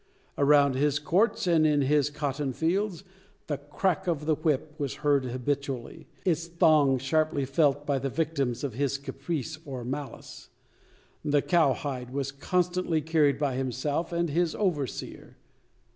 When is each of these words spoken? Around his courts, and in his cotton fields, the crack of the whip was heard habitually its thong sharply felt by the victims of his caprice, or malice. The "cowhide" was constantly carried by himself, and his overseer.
Around 0.35 0.73
his 0.73 0.97
courts, 0.97 1.45
and 1.45 1.63
in 1.63 1.83
his 1.83 2.09
cotton 2.09 2.53
fields, 2.53 3.03
the 3.45 3.57
crack 3.59 4.07
of 4.07 4.25
the 4.25 4.33
whip 4.33 4.73
was 4.79 4.95
heard 5.05 5.25
habitually 5.25 6.07
its 6.25 6.47
thong 6.47 6.97
sharply 6.97 7.45
felt 7.45 7.85
by 7.85 7.99
the 7.99 8.09
victims 8.09 8.63
of 8.63 8.73
his 8.73 8.97
caprice, 8.97 9.59
or 9.63 9.85
malice. 9.85 10.49
The 11.23 11.43
"cowhide" 11.43 12.09
was 12.09 12.31
constantly 12.31 13.01
carried 13.01 13.37
by 13.37 13.53
himself, 13.53 14.11
and 14.11 14.31
his 14.31 14.55
overseer. 14.55 15.37